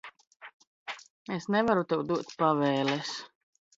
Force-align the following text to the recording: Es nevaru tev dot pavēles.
Es 1.35 1.47
nevaru 1.57 1.85
tev 1.93 2.01
dot 2.13 2.33
pavēles. 2.41 3.13